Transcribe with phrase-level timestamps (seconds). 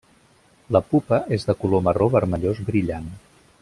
[0.75, 3.11] La pupa és de color marró vermellós brillant.